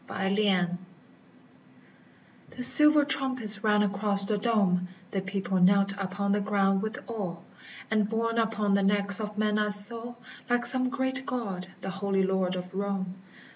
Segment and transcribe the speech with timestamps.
[0.07, 0.77] [6 9] EASTER DAY
[2.57, 7.37] THE silver trumpets rang across the Dome: The people knelt upon the ground with awe:
[7.91, 10.15] And borne upon the necks of men I saw,
[10.49, 13.13] Like some great God, the Holy Lord of Rome.